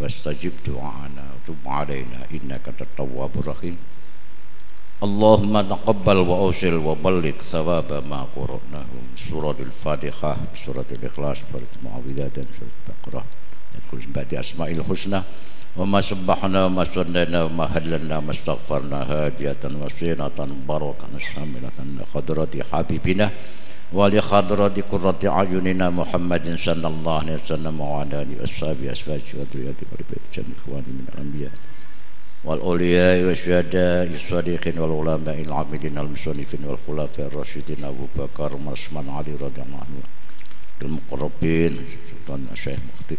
[0.00, 3.76] واستجب دعانا وتب علينا إنك التواب الرحيم.
[5.06, 8.90] اللهم تقبل وأوصل وبلغ ثواب ما قرأناه
[9.30, 13.24] سورة الفاتحة سورة الإخلاص سورة المعوذات سورة البقرة.
[13.74, 15.22] يدخل بعد أسماء الحسنى.
[15.77, 20.37] وما سبحنا وما صلينا وما هللنا وما استغفرنا هادية وصينة
[20.69, 23.29] بركة شاملة لخضرة حبيبنا
[23.93, 30.55] ولخضرة قرة أعيننا محمد صلى الله عليه وسلم وعلى آله وأصحابه أزواجه وذريته ولبيت جميع
[30.61, 31.51] إخوانه من الأنبياء
[32.43, 39.99] والأولياء والشهداء الصديقين والعلماء العاملين المصنفين والخلفاء الراشدين أبو بكر وعثمان علي رضي الله عنه
[40.81, 41.77] المقربين
[42.11, 43.17] سلطان الشيخ مختي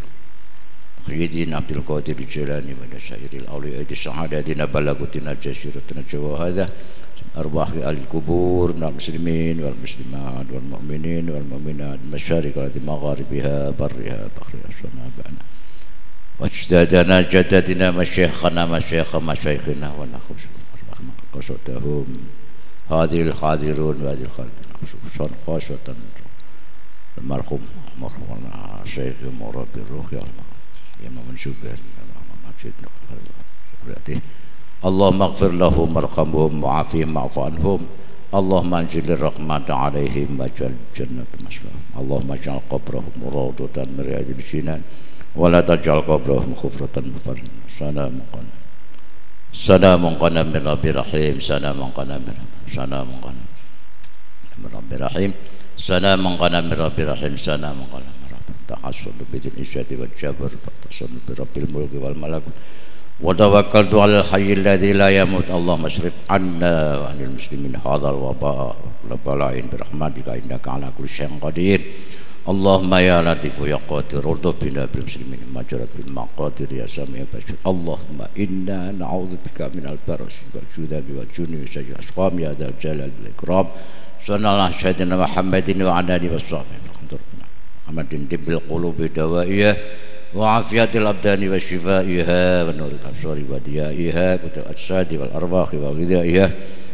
[1.08, 2.74] سيدنا عبد القادر الجيلاني
[3.10, 5.08] سائر الأولياء السعادة الذين بلغوا
[5.44, 6.04] جشيرتنا
[6.48, 6.70] هذا
[7.38, 15.42] أرواح أهل القبور من المسلمين والمسلمات والمؤمنين والمؤمنات مشارق التي مغاربها برها بحرها شنابنا
[16.40, 20.44] واجتهدنا جددنا مشيخنا مشيخ مشايخنا ونخش
[21.34, 22.06] قصتهم
[22.92, 25.96] هذه الحاضرون وهذه الخالدين خاصة
[27.18, 27.62] المرحوم
[28.00, 30.20] مرحومنا الشيخ مربي الروح يا
[31.00, 31.76] ya mamun syukur
[33.84, 34.20] berarti
[34.80, 37.84] Allah maghfir lahum marhamhum wa'afihim ma'afanhum
[38.30, 41.74] Allah manjil rahmat alaihim majal jannat maswa.
[41.98, 44.86] Allah majal qabrahum rawdatan min riyadil jinan
[45.34, 48.54] wala tajal qabrahum khufratan mufar salam qana
[49.50, 51.42] salam qana min rabbi rahim.
[51.42, 52.38] Salam qana min
[52.70, 53.44] salam qana
[54.62, 55.32] min rabbi rahim.
[55.74, 57.34] Salam qana min rabbi rahim.
[57.34, 58.19] Salam qana
[58.70, 62.14] tahasun bidil isyadi wa jabar tahasun bi rabbil mulki wal
[63.20, 65.44] Wadawakal wa tawakkaltu ala hayyil alladhi la yamut.
[65.52, 65.76] Allah
[66.32, 68.72] anna wa anil muslimin hadzal waba.
[69.12, 71.84] La bala'in bi rahmatika innaka ala kulli syai'in qadir.
[72.48, 77.28] Allahumma ya latifu ya qadir urdu bina bil muslimin majarat bil maqadir ya sami ya
[77.68, 82.72] Allahumma inna na'udzubika min al baras wal judabi wal juni wa sayyid asqam ya dal
[82.80, 83.68] jalal wal ikram.
[84.24, 86.40] Sunnah alaihi wa Muhammadin wa anadi wa
[87.90, 89.78] محمد دب القلوب دوائيه
[90.36, 96.52] وعافية الأبدان وشفائها ونور الأبصار وديائها كتب الأجساد والأرواح وغذائها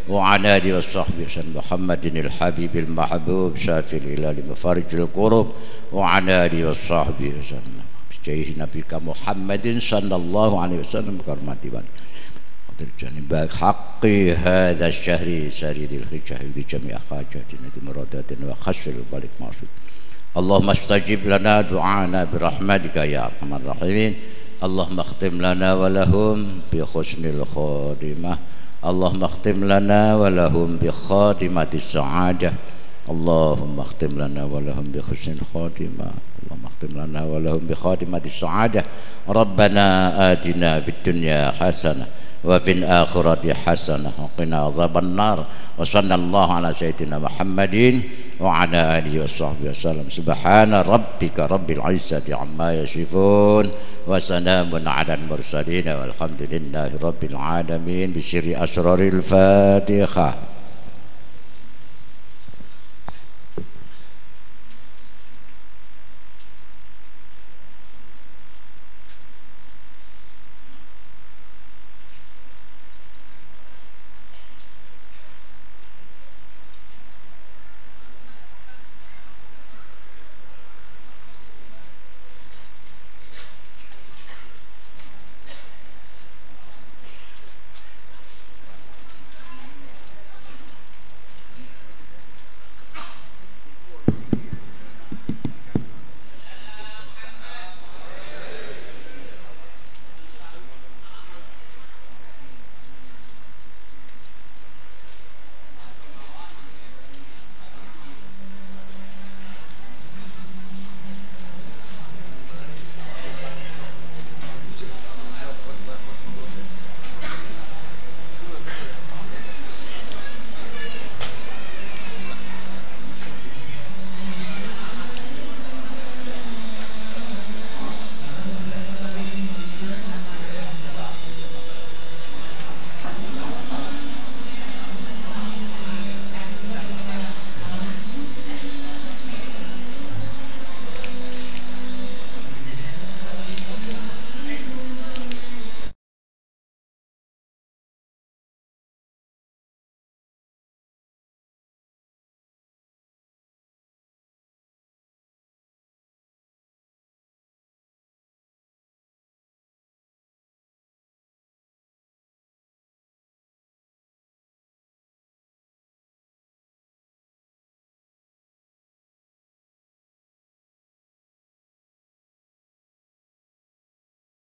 [0.09, 1.25] وعلى آله وصحبه
[1.55, 5.47] محمد الحبيب المحبوب شافي الإله مفارج الكرب
[5.91, 7.31] وعلى آله وصحبه
[8.11, 11.63] بجاه نبيك محمد صلى الله عليه وسلم كرمات
[12.99, 14.05] جانب حق
[14.47, 19.69] هذا الشهر سريد الخجة لجميع حاجاتنا مراداتنا وخشل البالك معصود
[20.36, 24.14] اللهم استجب لنا دعانا برحمتك يا ارحم الراحمين
[24.62, 28.38] اللهم اختم لنا ولهم بحسن الخاتمه
[28.84, 32.52] اللهم اختم لنا ولهم بخاتمه السعاده
[33.10, 36.06] اللهم اختم لنا ولهم بحسن الخاتمه
[36.40, 38.84] اللهم اختم لنا ولهم بخاتمه السعاده
[39.28, 39.86] ربنا
[40.32, 42.06] آتنا في الدنيا حسنه
[42.45, 45.45] وفي الآخرة حسنة وقنا عذاب النار
[45.77, 48.01] وصلى الله على سيدنا محمد
[48.39, 50.05] وعلى آله وصحبه وسلم.
[50.09, 53.65] سبحان ربك رب العزة عما يصفون
[54.07, 60.29] وسلام على المرسلين والحمد لله رب العالمين بسر أسرار الفاتحة.